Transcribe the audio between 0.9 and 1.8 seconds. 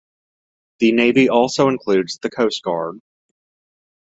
navy also